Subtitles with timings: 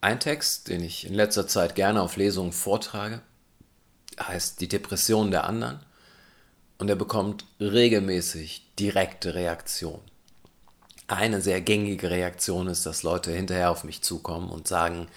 [0.00, 3.20] ein Text, den ich in letzter Zeit gerne auf Lesungen vortrage,
[4.20, 5.80] heißt Die Depression der anderen
[6.78, 10.00] und er bekommt regelmäßig direkte Reaktion.
[11.06, 15.08] Eine sehr gängige Reaktion ist, dass Leute hinterher auf mich zukommen und sagen,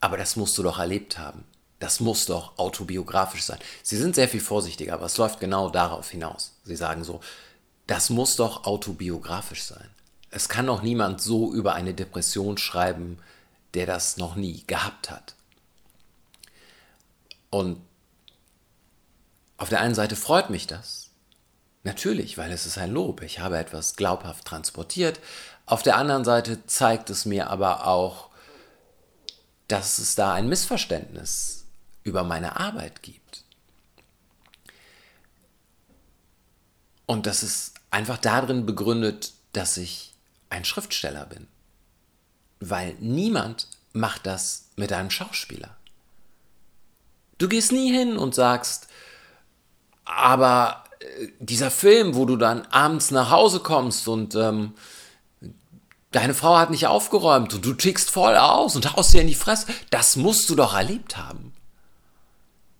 [0.00, 1.44] aber das musst du doch erlebt haben.
[1.80, 3.58] Das muss doch autobiografisch sein.
[3.82, 6.56] Sie sind sehr viel vorsichtiger, aber es läuft genau darauf hinaus.
[6.64, 7.20] Sie sagen so,
[7.86, 9.88] das muss doch autobiografisch sein.
[10.30, 13.18] Es kann doch niemand so über eine Depression schreiben,
[13.74, 15.34] der das noch nie gehabt hat.
[17.50, 17.80] Und
[19.56, 21.10] auf der einen Seite freut mich das.
[21.82, 23.22] Natürlich, weil es ist ein Lob.
[23.22, 25.20] Ich habe etwas glaubhaft transportiert.
[25.66, 28.30] Auf der anderen Seite zeigt es mir aber auch,
[29.68, 31.64] dass es da ein Missverständnis
[32.04, 33.44] über meine Arbeit gibt.
[37.06, 40.14] Und das ist einfach darin begründet, dass ich
[40.50, 41.48] ein Schriftsteller bin.
[42.60, 45.76] Weil niemand macht das mit einem Schauspieler.
[47.38, 48.88] Du gehst nie hin und sagst,
[50.04, 54.74] aber äh, dieser Film, wo du dann abends nach Hause kommst und ähm,
[56.10, 59.34] deine Frau hat nicht aufgeräumt und du tickst voll aus und haust dir in die
[59.34, 61.52] Fresse, das musst du doch erlebt haben.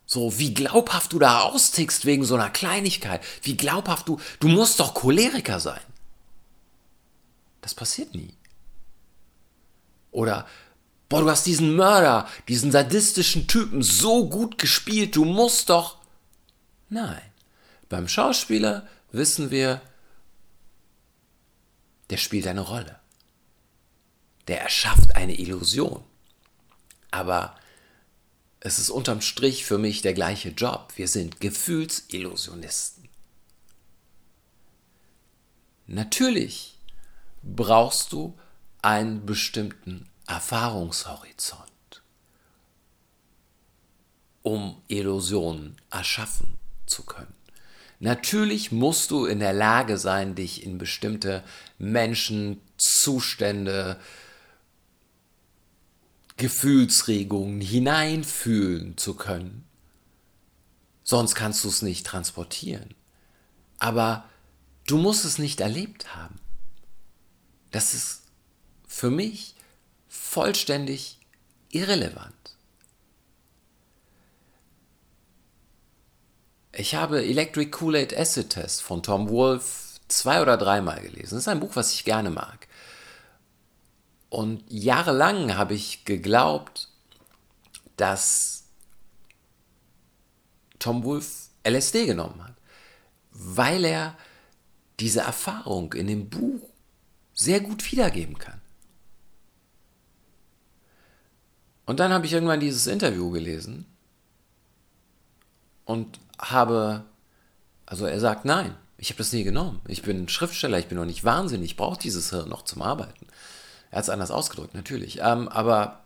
[0.07, 3.23] So, wie glaubhaft du da austickst wegen so einer Kleinigkeit.
[3.43, 5.81] Wie glaubhaft du, du musst doch Choleriker sein.
[7.61, 8.38] Das passiert nie.
[10.11, 10.47] Oder,
[11.09, 15.99] boah, du hast diesen Mörder, diesen sadistischen Typen so gut gespielt, du musst doch.
[16.89, 17.23] Nein.
[17.89, 19.81] Beim Schauspieler wissen wir,
[22.11, 22.99] der spielt eine Rolle.
[24.47, 26.03] Der erschafft eine Illusion.
[27.11, 27.55] Aber
[28.61, 30.93] es ist unterm Strich für mich der gleiche Job.
[30.97, 33.09] Wir sind Gefühlsillusionisten.
[35.87, 36.79] Natürlich
[37.43, 38.39] brauchst du
[38.83, 41.63] einen bestimmten Erfahrungshorizont,
[44.43, 47.35] um Illusionen erschaffen zu können.
[48.01, 51.43] Natürlich musst du in der Lage sein, dich in bestimmte
[51.79, 53.99] Menschen, Zustände,
[56.37, 59.65] Gefühlsregungen hineinfühlen zu können.
[61.03, 62.95] Sonst kannst du es nicht transportieren.
[63.79, 64.29] Aber
[64.87, 66.39] du musst es nicht erlebt haben.
[67.73, 68.28] Das ist
[68.99, 69.55] für mich
[70.09, 71.21] vollständig
[71.71, 72.35] irrelevant.
[76.73, 81.37] Ich habe Electric Kool-Aid Acid Test von Tom Wolfe zwei oder dreimal gelesen.
[81.37, 82.67] Das ist ein Buch, was ich gerne mag.
[84.31, 86.89] Und jahrelang habe ich geglaubt,
[87.97, 88.65] dass
[90.81, 92.57] Tom Wolfe LSD genommen hat,
[93.31, 94.17] weil er
[94.99, 96.69] diese Erfahrung in dem Buch
[97.33, 98.61] sehr gut wiedergeben kann.
[101.89, 103.87] Und dann habe ich irgendwann dieses Interview gelesen
[105.87, 107.07] und habe,
[107.87, 109.81] also er sagt, nein, ich habe das nie genommen.
[109.89, 113.27] Ich bin Schriftsteller, ich bin noch nicht wahnsinnig, ich brauche dieses Hirn noch zum Arbeiten.
[113.91, 115.21] Er hat es anders ausgedrückt, natürlich.
[115.23, 116.01] Ähm, aber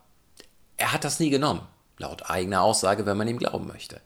[0.76, 1.66] er hat das nie genommen,
[1.98, 4.00] laut eigener Aussage, wenn man ihm glauben möchte.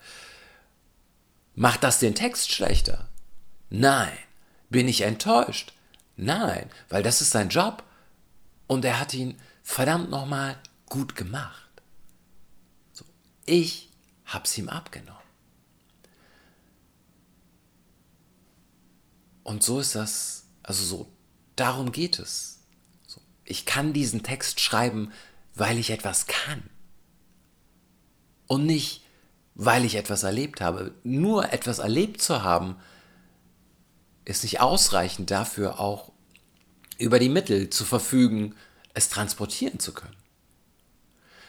[1.57, 3.07] Macht das den Text schlechter?
[3.69, 4.17] Nein.
[4.71, 5.75] Bin ich enttäuscht?
[6.17, 7.83] Nein, weil das ist sein Job
[8.67, 11.66] und er hat ihn verdammt nochmal gut gemacht.
[13.47, 13.91] Ich
[14.27, 15.15] hab's ihm abgenommen.
[19.45, 21.13] Und so ist das, also so,
[21.55, 22.57] darum geht es
[23.47, 25.13] ich kann diesen Text schreiben,
[25.55, 26.63] weil ich etwas kann.
[28.47, 29.03] Und nicht,
[29.55, 30.93] weil ich etwas erlebt habe.
[31.03, 32.77] Nur etwas erlebt zu haben,
[34.25, 36.13] ist nicht ausreichend dafür, auch
[36.99, 38.55] über die Mittel zu verfügen,
[38.95, 40.17] es transportieren zu können.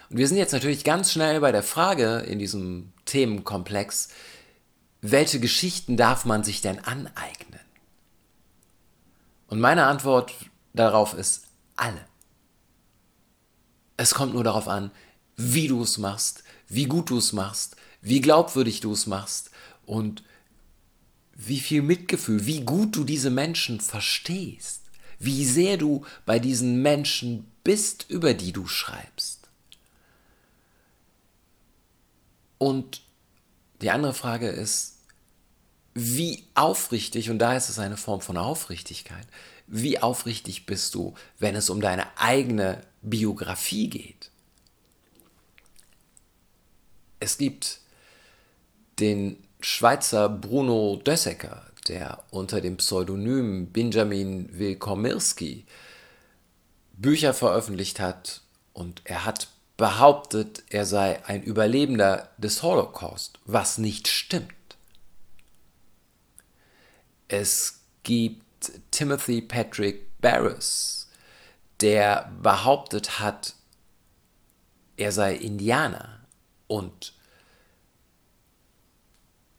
[0.09, 4.09] Und wir sind jetzt natürlich ganz schnell bei der Frage in diesem Themenkomplex,
[5.01, 7.59] welche Geschichten darf man sich denn aneignen?
[9.47, 10.33] Und meine Antwort
[10.73, 11.43] darauf ist
[11.75, 12.05] alle.
[13.97, 14.91] Es kommt nur darauf an,
[15.35, 19.51] wie du es machst, wie gut du es machst, wie glaubwürdig du es machst
[19.85, 20.23] und
[21.33, 24.83] wie viel Mitgefühl, wie gut du diese Menschen verstehst,
[25.19, 29.36] wie sehr du bei diesen Menschen bist, über die du schreibst.
[32.57, 33.01] Und
[33.81, 34.97] die andere Frage ist,
[35.93, 39.25] wie aufrichtig, und da ist es eine Form von Aufrichtigkeit,
[39.67, 44.31] wie aufrichtig bist du, wenn es um deine eigene Biografie geht?
[47.19, 47.81] Es gibt
[48.99, 55.65] den Schweizer Bruno Dössecker, der unter dem Pseudonym Benjamin Wilkomirski
[56.93, 58.41] Bücher veröffentlicht hat
[58.73, 64.51] und er hat behauptet, er sei ein Überlebender des Holocaust, was nicht stimmt.
[67.27, 71.09] Es gibt Timothy Patrick Barris,
[71.79, 73.53] der behauptet hat,
[74.97, 76.21] er sei Indianer
[76.65, 77.13] und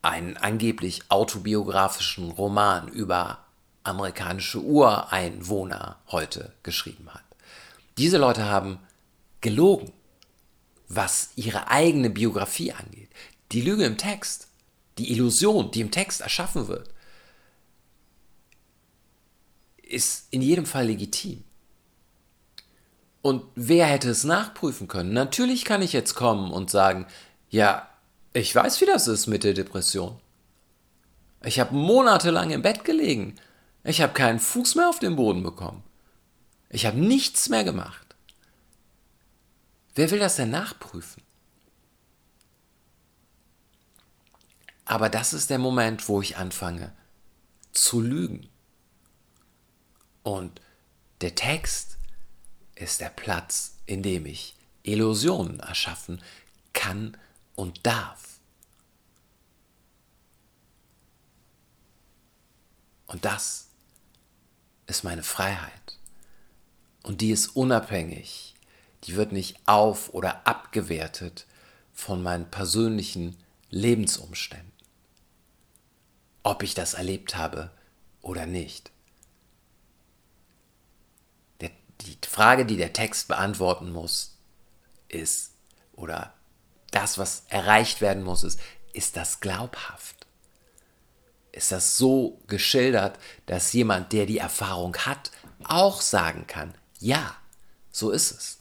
[0.03, 3.45] einen angeblich autobiografischen Roman über
[3.85, 7.23] amerikanische Ureinwohner heute geschrieben hat.
[7.99, 8.81] Diese Leute haben
[9.41, 9.93] gelogen,
[10.89, 13.11] was ihre eigene Biografie angeht.
[13.53, 14.49] Die Lüge im Text,
[14.99, 16.91] die Illusion, die im Text erschaffen wird,
[19.83, 21.45] ist in jedem Fall legitim.
[23.23, 25.13] Und wer hätte es nachprüfen können?
[25.13, 27.07] Natürlich kann ich jetzt kommen und sagen,
[27.51, 27.89] ja,
[28.33, 30.19] ich weiß, wie das ist mit der Depression.
[31.43, 33.37] Ich habe monatelang im Bett gelegen.
[33.85, 35.83] Ich habe keinen Fuß mehr auf den Boden bekommen.
[36.71, 38.08] Ich habe nichts mehr gemacht.
[39.99, 41.25] Wer will das denn nachprüfen?
[44.85, 46.95] Aber das ist der Moment, wo ich anfange
[47.73, 48.49] zu lügen.
[50.23, 50.61] Und
[51.21, 51.99] der Text
[52.77, 54.55] ist der Platz, in dem ich
[54.85, 56.23] Illusionen erschaffen
[56.75, 57.17] kann
[57.57, 58.39] und darf.
[63.09, 63.67] Und das
[64.87, 65.99] ist meine Freiheit.
[67.03, 68.55] Und die ist unabhängig.
[69.05, 71.47] Die wird nicht auf oder abgewertet
[71.93, 73.37] von meinen persönlichen
[73.71, 74.73] Lebensumständen.
[76.43, 77.71] Ob ich das erlebt habe
[78.23, 78.91] oder nicht.
[81.61, 84.37] Der, die Frage, die der Text beantworten muss,
[85.09, 85.53] ist,
[85.93, 86.35] oder
[86.91, 88.61] das, was erreicht werden muss, ist,
[88.93, 90.27] ist das glaubhaft?
[91.53, 95.31] Ist das so geschildert, dass jemand, der die Erfahrung hat,
[95.65, 97.37] auch sagen kann, ja,
[97.91, 98.59] so ist es.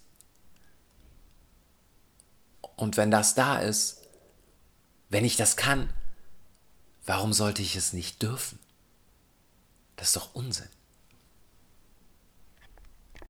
[2.77, 4.03] Und wenn das da ist,
[5.09, 5.89] wenn ich das kann,
[7.05, 8.59] warum sollte ich es nicht dürfen?
[9.97, 10.69] Das ist doch Unsinn.